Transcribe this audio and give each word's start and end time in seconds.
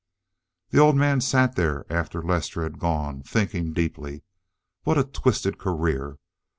The 0.71 0.79
old 0.79 0.95
man 0.95 1.21
sat 1.21 1.55
there 1.55 1.85
after 1.93 2.23
Lester 2.23 2.63
had 2.63 2.79
gone, 2.79 3.21
thinking 3.21 3.71
deeply. 3.71 4.23
What 4.83 4.97
a 4.97 5.03
twisted 5.03 5.59
career! 5.59 6.17